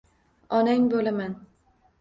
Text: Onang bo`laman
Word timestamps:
Onang 0.59 0.89
bo`laman 0.95 1.39